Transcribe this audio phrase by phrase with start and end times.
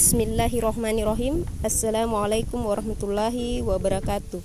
[0.00, 1.44] Bismillahirrahmanirrahim.
[1.60, 4.40] Assalamualaikum warahmatullahi wabarakatuh.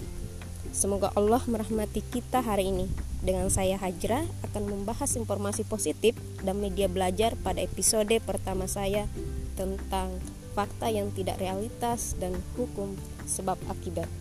[0.75, 2.91] Semoga Allah merahmati kita hari ini.
[3.23, 6.12] Dengan saya Hajra akan membahas informasi positif
[6.44, 9.07] dan media belajar pada episode pertama saya
[9.55, 10.19] Tentang
[10.60, 12.92] fakta yang tidak realitas dan hukum
[13.24, 14.12] sebab akibat.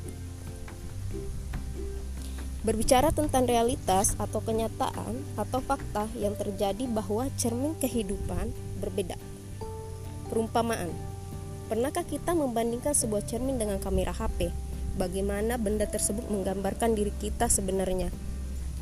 [2.63, 9.19] Berbicara tentang realitas atau kenyataan atau fakta yang terjadi bahwa cermin kehidupan berbeda.
[10.31, 11.14] Perumpamaan
[11.65, 14.53] Pernahkah kita membandingkan sebuah cermin dengan kamera HP?
[15.01, 18.13] Bagaimana benda tersebut menggambarkan diri kita sebenarnya?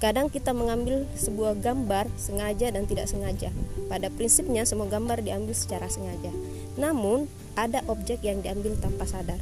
[0.03, 3.55] Kadang kita mengambil sebuah gambar sengaja dan tidak sengaja.
[3.87, 6.35] Pada prinsipnya semua gambar diambil secara sengaja.
[6.75, 9.39] Namun, ada objek yang diambil tanpa sadar.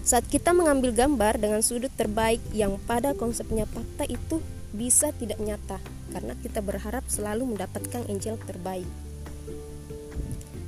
[0.00, 4.40] Saat kita mengambil gambar dengan sudut terbaik yang pada konsepnya fakta itu
[4.72, 5.76] bisa tidak nyata
[6.16, 8.88] karena kita berharap selalu mendapatkan angel terbaik.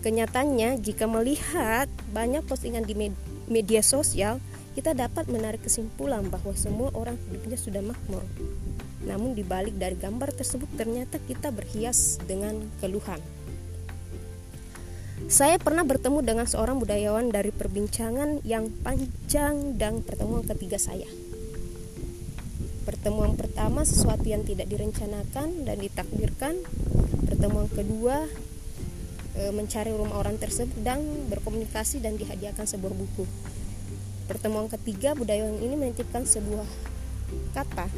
[0.04, 2.92] Kenyataannya, jika melihat banyak postingan di
[3.48, 4.36] media sosial,
[4.76, 8.20] kita dapat menarik kesimpulan bahwa semua orang hidupnya sudah makmur.
[9.08, 13.16] Namun dibalik dari gambar tersebut ternyata kita berhias dengan keluhan.
[15.24, 21.08] Saya pernah bertemu dengan seorang budayawan dari perbincangan yang panjang dan pertemuan ketiga saya.
[22.84, 26.60] Pertemuan pertama sesuatu yang tidak direncanakan dan ditakdirkan.
[27.24, 28.28] Pertemuan kedua
[29.34, 33.26] e, mencari rumah orang tersebut dan berkomunikasi dan dihadiahkan sebuah buku.
[34.24, 36.66] Pertemuan ketiga budayawan ini menitipkan sebuah
[37.52, 37.92] kata,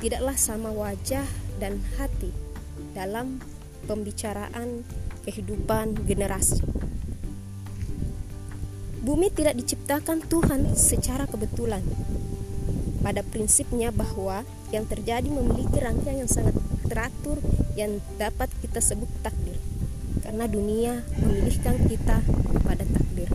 [0.00, 1.26] tidaklah sama wajah
[1.60, 2.32] dan hati
[2.96, 3.42] dalam
[3.84, 4.86] pembicaraan
[5.28, 6.64] kehidupan generasi.
[9.04, 11.80] Bumi tidak diciptakan Tuhan secara kebetulan.
[12.98, 14.42] Pada prinsipnya bahwa
[14.74, 16.52] yang terjadi memiliki rangkaian yang sangat
[16.84, 17.40] teratur
[17.72, 19.47] yang dapat kita sebut takdir
[20.28, 20.92] karena dunia
[21.24, 22.20] memilihkan kita
[22.60, 23.32] pada takdir.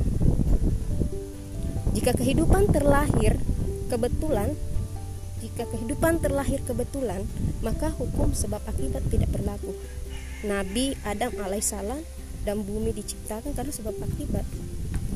[1.98, 3.42] Jika kehidupan terlahir
[3.90, 4.54] kebetulan,
[5.42, 7.26] jika kehidupan terlahir kebetulan,
[7.66, 9.74] maka hukum sebab akibat tidak berlaku.
[10.46, 11.98] Nabi Adam alaihissalam
[12.46, 14.46] dan bumi diciptakan karena sebab akibat.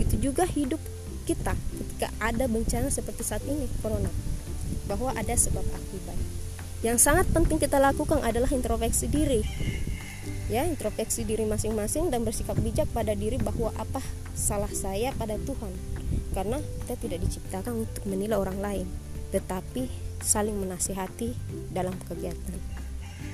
[0.01, 0.81] Begitu juga hidup
[1.29, 4.09] kita ketika ada bencana seperti saat ini corona
[4.89, 6.17] bahwa ada sebab akibat.
[6.81, 9.45] Yang sangat penting kita lakukan adalah introspeksi diri
[10.47, 13.99] ya introspeksi diri masing-masing dan bersikap bijak pada diri bahwa apa
[14.35, 15.73] salah saya pada Tuhan.
[16.31, 18.87] Karena kita tidak diciptakan untuk menilai orang lain
[19.27, 19.91] tetapi
[20.23, 21.35] saling menasihati
[21.71, 22.55] dalam kegiatan.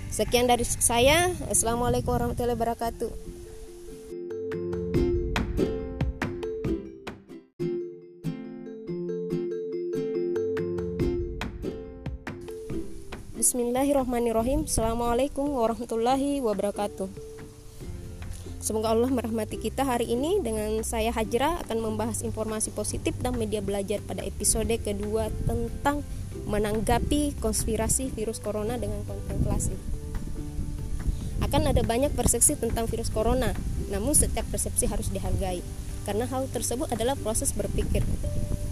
[0.10, 1.30] Sekian dari saya.
[1.50, 3.34] Assalamualaikum warahmatullahi wabarakatuh
[13.44, 14.64] Bismillahirrahmanirrahim.
[14.64, 17.12] Assalamualaikum warahmatullahi wabarakatuh.
[18.64, 20.40] Semoga Allah merahmati kita hari ini.
[20.40, 26.08] Dengan saya Hajra akan membahas informasi positif dan media belajar pada episode kedua Tentang
[26.48, 29.76] menanggapi konspirasi virus corona dengan kontemplasi.
[31.44, 33.52] Akan ada banyak persepsi tentang virus corona
[33.92, 35.60] Namun setiap persepsi harus dihargai
[36.08, 38.08] Karena hal tersebut adalah proses berpikir.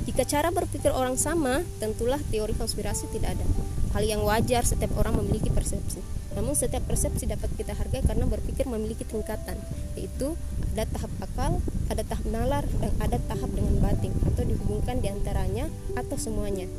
[0.07, 3.60] Jika cara berpikir orang sama, tentulah teori konspirasi tidak ada.
[3.91, 5.99] Hal yang wajar setiap orang memiliki persepsi.
[6.31, 9.59] Namun setiap persepsi dapat kita hargai karena berpikir memiliki tingkatan,
[9.99, 10.39] yaitu
[10.71, 11.51] ada tahap akal,
[11.91, 15.67] ada tahap nalar, dan ada tahap dengan batin atau dihubungkan di antaranya
[15.99, 16.71] atau semuanya.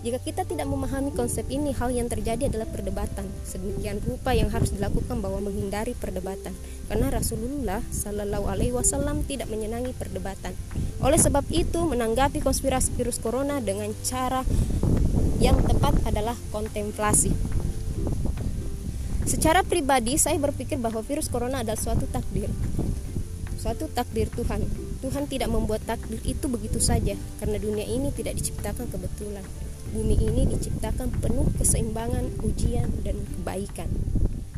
[0.00, 3.28] Jika kita tidak memahami konsep ini, hal yang terjadi adalah perdebatan.
[3.44, 6.56] Sedemikian rupa yang harus dilakukan bahwa menghindari perdebatan,
[6.88, 10.56] karena Rasulullah Shallallahu Alaihi Wasallam tidak menyenangi perdebatan.
[11.04, 14.40] Oleh sebab itu, menanggapi konspirasi virus corona dengan cara
[15.40, 17.32] yang tepat adalah kontemplasi.
[19.24, 22.52] Secara pribadi, saya berpikir bahwa virus corona adalah suatu takdir,
[23.56, 24.62] suatu takdir Tuhan.
[25.00, 29.42] Tuhan tidak membuat takdir itu begitu saja, karena dunia ini tidak diciptakan kebetulan
[29.90, 33.90] bumi ini diciptakan penuh keseimbangan, ujian, dan kebaikan.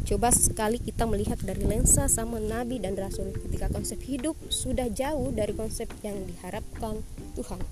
[0.05, 5.33] Coba sekali kita melihat dari lensa sama Nabi dan Rasul ketika konsep hidup sudah jauh
[5.33, 7.01] dari konsep yang diharapkan
[7.39, 7.63] Tuhan.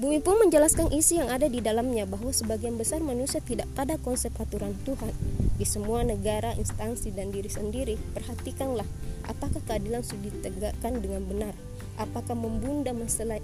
[0.00, 4.32] Bumi pun menjelaskan isi yang ada di dalamnya bahwa sebagian besar manusia tidak pada konsep
[4.40, 5.12] aturan Tuhan.
[5.60, 8.88] Di semua negara, instansi, dan diri sendiri, perhatikanlah
[9.28, 11.52] apakah keadilan sudah ditegakkan dengan benar
[12.00, 12.96] Apakah membunda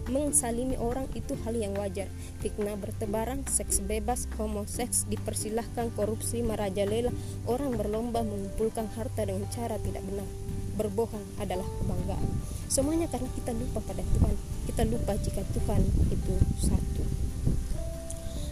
[0.08, 2.08] mensalimi orang itu hal yang wajar?
[2.40, 7.12] Fitnah bertebaran, seks bebas, homoseks dipersilahkan, korupsi merajalela,
[7.44, 10.55] orang berlomba mengumpulkan harta dengan cara tidak benar.
[10.76, 12.28] Berbohong adalah kebanggaan.
[12.68, 14.34] Semuanya karena kita lupa pada Tuhan.
[14.68, 15.82] Kita lupa jika Tuhan
[16.12, 17.02] itu satu.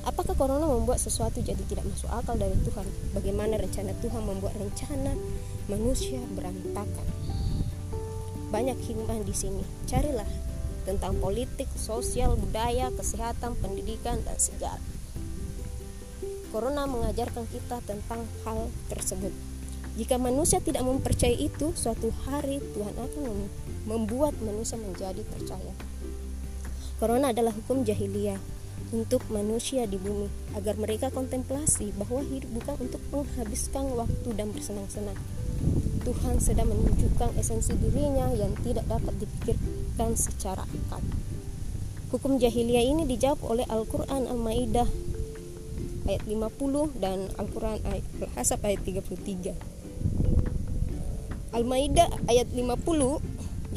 [0.04, 2.84] Apakah corona membuat sesuatu jadi tidak masuk akal dari Tuhan?
[3.12, 5.16] Bagaimana rencana Tuhan membuat rencana
[5.68, 7.24] manusia berantakan?
[8.54, 9.66] banyak hikmah di sini.
[9.90, 10.30] Carilah
[10.86, 14.94] tentang politik, sosial, budaya, kesehatan, pendidikan, dan sejarah.
[16.54, 19.34] Corona mengajarkan kita tentang hal tersebut.
[19.94, 23.46] Jika manusia tidak mempercayai itu, suatu hari Tuhan akan
[23.86, 25.70] membuat manusia menjadi percaya.
[26.98, 28.42] Corona adalah hukum jahiliyah
[28.90, 30.26] untuk manusia di bumi
[30.58, 35.18] agar mereka kontemplasi bahwa hidup bukan untuk menghabiskan waktu dan bersenang-senang.
[36.02, 41.02] Tuhan sedang menunjukkan esensi dirinya yang tidak dapat dipikirkan secara akal.
[42.10, 44.90] Hukum jahiliyah ini dijawab oleh Al-Quran Al-Ma'idah
[46.10, 49.73] ayat 50 dan Al-Quran ayat Al-Hasab ayat 33.
[51.54, 53.22] Al-Maidah ayat 50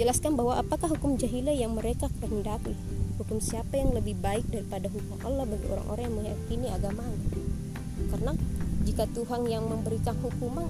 [0.01, 2.73] jelaskan bahwa apakah hukum jahiliyah yang mereka kehendaki.
[3.21, 7.05] Hukum siapa yang lebih baik daripada hukum Allah bagi orang-orang yang meyakini agama
[8.13, 8.33] Karena
[8.81, 10.65] jika Tuhan yang memberikan hukuman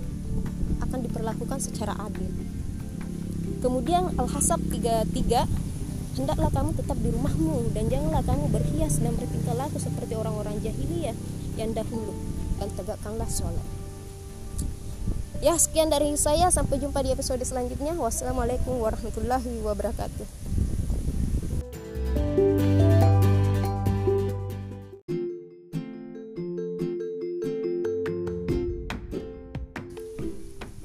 [0.83, 2.27] akan diperlakukan secara adil.
[3.63, 5.67] Kemudian Al-Hasab 33
[6.17, 11.13] Hendaklah kamu tetap di rumahmu dan janganlah kamu berhias dan bertingkah laku seperti orang-orang jahiliyah
[11.61, 12.09] yang dahulu
[12.57, 13.76] dan tegakkanlah sholat.
[15.37, 16.49] Ya, sekian dari saya.
[16.49, 17.93] Sampai jumpa di episode selanjutnya.
[17.93, 20.25] Wassalamualaikum warahmatullahi wabarakatuh.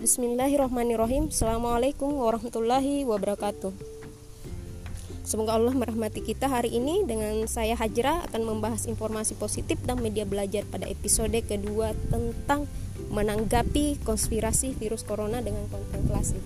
[0.04, 1.32] Bismillahirrahmanirrahim.
[1.32, 3.72] Assalamualaikum warahmatullahi wabarakatuh.
[5.24, 10.28] Semoga Allah merahmati kita hari ini dengan saya Hajra akan membahas informasi positif dan media
[10.28, 12.68] belajar pada episode kedua tentang
[13.12, 16.40] menanggapi konspirasi virus corona dengan kontemplasi.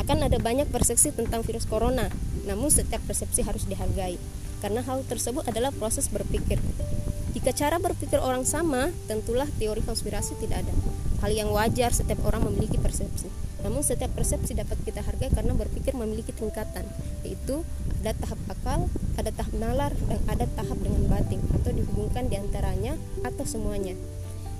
[0.00, 2.08] Akan ada banyak persepsi tentang virus corona,
[2.48, 4.16] namun setiap persepsi harus dihargai,
[4.64, 6.56] karena hal tersebut adalah proses berpikir.
[7.36, 10.74] Jika cara berpikir orang sama, tentulah teori konspirasi tidak ada.
[11.20, 13.28] Hal yang wajar setiap orang memiliki persepsi.
[13.64, 16.84] Namun setiap persepsi dapat kita hargai karena berpikir memiliki tingkatan,
[17.24, 17.64] yaitu
[18.04, 18.80] ada tahap akal,
[19.16, 23.96] ada tahap nalar, dan ada tahap dengan batin atau dihubungkan di antaranya atau semuanya.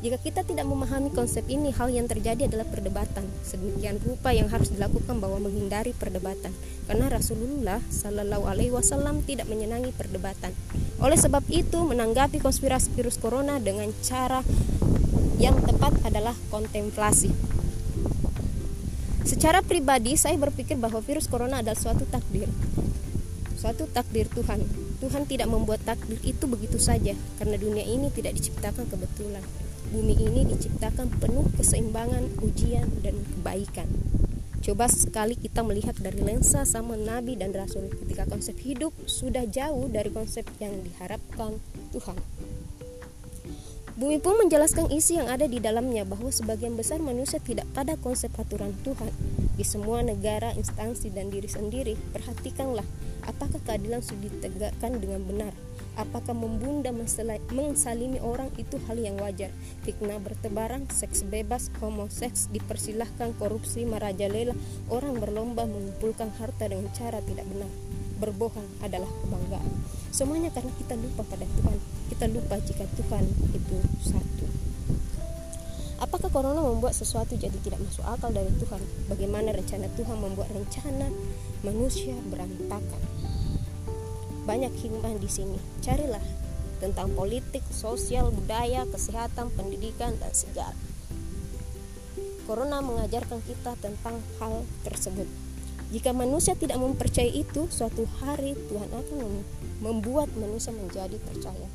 [0.05, 3.25] Jika kita tidak memahami konsep ini, hal yang terjadi adalah perdebatan.
[3.41, 6.53] Sedemikian rupa yang harus dilakukan bahwa menghindari perdebatan.
[6.85, 10.53] Karena Rasulullah Shallallahu Alaihi Wasallam tidak menyenangi perdebatan.
[11.01, 14.45] Oleh sebab itu, menanggapi konspirasi virus corona dengan cara
[15.41, 17.33] yang tepat adalah kontemplasi.
[19.25, 22.53] Secara pribadi, saya berpikir bahwa virus corona adalah suatu takdir.
[23.57, 24.69] Suatu takdir Tuhan.
[25.00, 29.41] Tuhan tidak membuat takdir itu begitu saja, karena dunia ini tidak diciptakan kebetulan
[29.93, 33.89] bumi ini diciptakan penuh keseimbangan, ujian, dan kebaikan.
[34.65, 39.93] Coba sekali kita melihat dari lensa sama Nabi dan Rasul ketika konsep hidup sudah jauh
[39.93, 41.61] dari konsep yang diharapkan
[41.93, 42.17] Tuhan.
[43.95, 48.33] Bumi pun menjelaskan isi yang ada di dalamnya bahwa sebagian besar manusia tidak pada konsep
[48.41, 49.13] aturan Tuhan.
[49.55, 52.83] Di semua negara, instansi, dan diri sendiri, perhatikanlah
[53.23, 55.53] apakah keadilan sudah ditegakkan dengan benar
[55.94, 56.91] Apakah membunda
[57.55, 59.55] mensalimi orang itu hal yang wajar?
[59.87, 64.58] Fitnah bertebaran, seks bebas, homoseks dipersilahkan, korupsi merajalela,
[64.91, 67.70] orang berlomba mengumpulkan harta dengan cara tidak benar.
[68.19, 69.70] Berbohong adalah kebanggaan.
[70.11, 71.79] Semuanya karena kita lupa pada Tuhan.
[72.11, 73.25] Kita lupa jika Tuhan
[73.55, 74.47] itu satu.
[76.02, 78.83] Apakah corona membuat sesuatu jadi tidak masuk akal dari Tuhan?
[79.07, 81.07] Bagaimana rencana Tuhan membuat rencana
[81.62, 83.34] manusia berantakan?
[84.45, 85.59] Banyak hikmah di sini.
[85.81, 86.23] Carilah
[86.79, 90.77] tentang politik, sosial, budaya, kesehatan, pendidikan, dan sejarah.
[92.45, 95.25] Corona mengajarkan kita tentang hal tersebut.
[95.89, 99.41] Jika manusia tidak mempercayai itu, suatu hari Tuhan akan
[99.81, 101.69] membuat manusia menjadi percaya.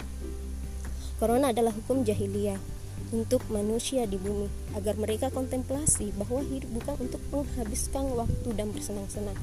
[1.18, 2.62] Corona adalah hukum jahiliyah
[3.10, 4.46] untuk manusia di bumi
[4.78, 9.40] agar mereka kontemplasi bahwa hidup bukan untuk menghabiskan waktu dan bersenang-senang,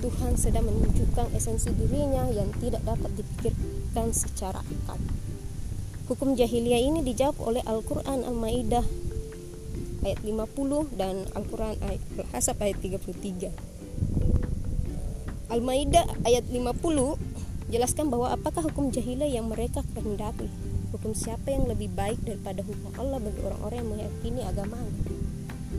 [0.00, 5.00] Tuhan sedang menunjukkan esensi dirinya yang tidak dapat dipikirkan secara akal.
[6.06, 8.86] Hukum jahiliyah ini dijawab oleh Al-Quran Al-Ma'idah
[10.06, 13.50] ayat 50 dan Al-Quran ayat Al-Hasab ayat 33.
[15.50, 20.46] Al-Maidah ayat 50 jelaskan bahwa apakah hukum jahiliyah yang mereka kehendaki.
[20.94, 24.78] Hukum siapa yang lebih baik daripada hukum Allah bagi orang-orang yang meyakini agama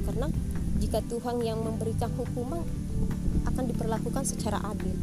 [0.04, 0.28] Karena
[0.84, 2.68] jika Tuhan yang memberikan hukuman
[3.58, 4.94] akan diperlakukan secara adil.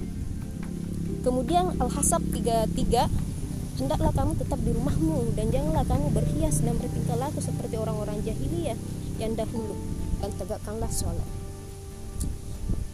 [1.26, 3.34] Kemudian Al-Hasab 33
[3.74, 8.78] Hendaklah kamu tetap di rumahmu dan janganlah kamu berhias dan bertingkah laku seperti orang-orang jahiliyah
[9.18, 9.74] yang dahulu
[10.22, 11.26] dan tegakkanlah sholat.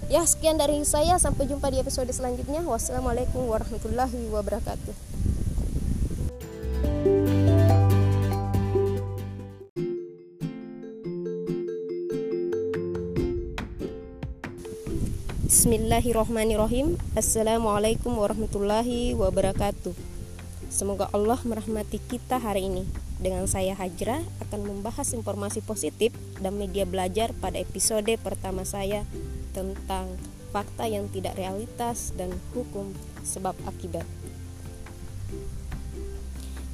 [0.09, 1.21] Ya, sekian dari saya.
[1.21, 2.65] Sampai jumpa di episode selanjutnya.
[2.65, 5.30] Wassalamualaikum warahmatullahi wabarakatuh.
[15.51, 16.95] Bismillahirrahmanirrahim.
[17.19, 19.99] Assalamualaikum warahmatullahi wabarakatuh.
[20.71, 22.87] Semoga Allah merahmati kita hari ini.
[23.19, 29.03] Dengan saya Hajra akan membahas informasi positif dan media belajar pada episode pertama saya
[29.51, 30.15] Tentang
[30.55, 32.95] fakta yang tidak realitas dan hukum
[33.27, 34.07] sebab akibat.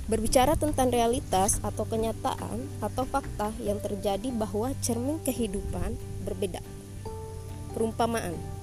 [0.05, 5.97] Berbicara tentang realitas atau kenyataan atau fakta yang terjadi bahwa cermin kehidupan
[6.29, 6.61] berbeda.
[7.73, 8.56] Perumpamaan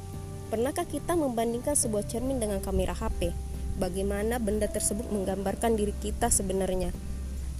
[0.53, 3.33] Pernahkah kita membandingkan sebuah cermin dengan kamera HP?
[3.81, 6.93] Bagaimana benda tersebut menggambarkan diri kita sebenarnya?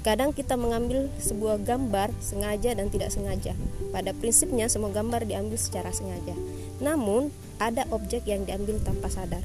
[0.05, 3.57] Kadang kita mengambil sebuah gambar sengaja dan tidak sengaja.
[3.89, 6.37] Pada prinsipnya semua gambar diambil secara sengaja.
[6.85, 9.41] Namun, ada objek yang diambil tanpa sadar.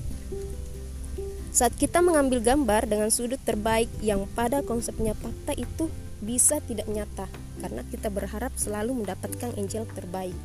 [1.49, 5.89] Saat kita mengambil gambar dengan sudut terbaik yang pada konsepnya fakta itu
[6.21, 7.33] bisa tidak nyata
[7.65, 10.37] karena kita berharap selalu mendapatkan angel terbaik.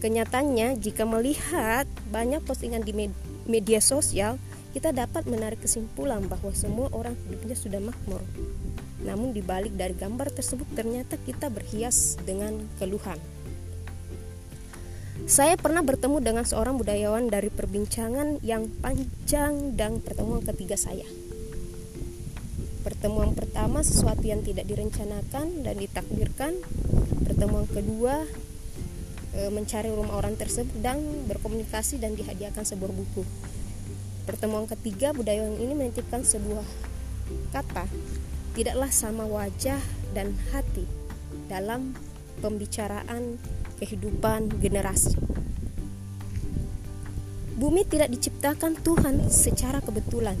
[0.00, 3.12] Kenyataannya, jika melihat banyak postingan di
[3.44, 4.40] media sosial,
[4.72, 8.24] kita dapat menarik kesimpulan bahwa semua orang hidupnya sudah makmur.
[9.04, 13.20] Namun di balik dari gambar tersebut ternyata kita berhias dengan keluhan.
[15.28, 21.04] Saya pernah bertemu dengan seorang budayawan dari perbincangan yang panjang dan pertemuan ketiga saya.
[22.80, 26.56] Pertemuan pertama sesuatu yang tidak direncanakan dan ditakdirkan.
[27.28, 28.24] Pertemuan kedua
[29.34, 33.22] e, mencari rumah orang tersebut dan berkomunikasi dan dihadiahkan sebuah buku.
[34.26, 36.66] Pertemuan ketiga budayawan ini menitipkan sebuah
[37.50, 37.86] kata,
[38.54, 39.80] tidaklah sama wajah
[40.14, 40.86] dan hati
[41.50, 41.94] dalam
[42.38, 43.38] pembicaraan
[43.82, 45.18] kehidupan generasi.
[47.60, 50.40] Bumi tidak diciptakan Tuhan secara kebetulan.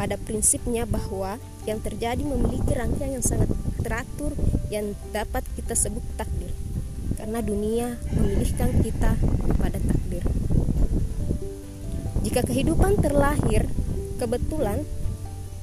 [0.00, 1.36] Pada prinsipnya bahwa
[1.68, 3.52] yang terjadi memiliki rangkaian yang sangat
[3.84, 4.32] teratur
[4.72, 6.39] yang dapat kita sebut takdir
[7.30, 9.14] karena dunia memilihkan kita
[9.54, 10.26] pada takdir.
[12.26, 13.70] Jika kehidupan terlahir
[14.18, 14.82] kebetulan,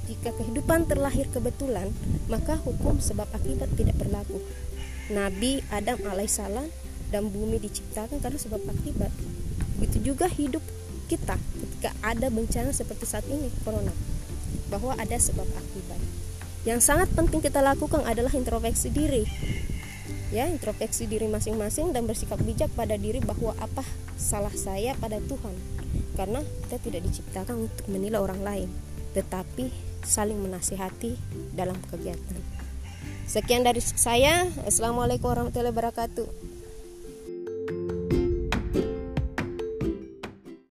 [0.07, 1.91] jika kehidupan terlahir kebetulan,
[2.31, 4.39] maka hukum sebab akibat tidak berlaku.
[5.11, 6.71] Nabi Adam alaihissalam
[7.11, 9.11] dan bumi diciptakan karena sebab akibat.
[9.75, 10.63] Begitu juga hidup
[11.11, 13.91] kita ketika ada bencana seperti saat ini corona
[14.71, 15.99] bahwa ada sebab akibat.
[16.63, 19.27] Yang sangat penting kita lakukan adalah introspeksi diri
[20.33, 23.83] ya introspeksi diri masing-masing dan bersikap bijak pada diri bahwa apa
[24.19, 25.55] salah saya pada Tuhan.
[26.17, 28.69] Karena kita tidak diciptakan untuk menilai orang lain
[29.15, 29.73] tetapi
[30.05, 31.17] saling menasihati
[31.57, 32.37] dalam kegiatan.
[33.27, 34.47] Sekian dari saya.
[34.63, 36.46] Assalamualaikum warahmatullahi wabarakatuh